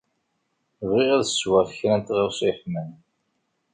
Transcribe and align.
Bɣiɣ 0.89 1.09
ad 1.17 1.25
sweɣ 1.29 1.67
kra 1.77 1.95
n 1.97 2.01
tɣawsa 2.07 2.45
yeḥman. 2.49 2.91